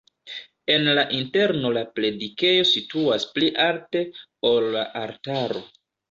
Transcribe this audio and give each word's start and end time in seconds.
En 0.75 0.83
la 0.99 1.01
interno 1.17 1.69
la 1.75 1.83
predikejo 1.99 2.63
situas 2.69 3.25
pli 3.35 3.49
alte, 3.65 4.01
ol 4.53 4.71
la 4.77 4.87
altaro. 5.03 5.63